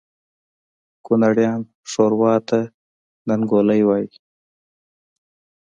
[1.05, 2.59] کونړیان ښوروا ته
[3.27, 4.09] ننګولی وایي